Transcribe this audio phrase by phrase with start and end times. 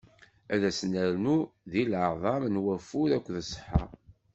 [0.53, 1.37] Ad as-ternu
[1.71, 3.85] deg leɛḍam d wafud akked ṣṣeḥḥa.